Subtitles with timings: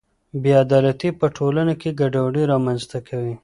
[0.41, 3.35] بې عدالتي په ټولنه کې ګډوډي رامنځته کوي.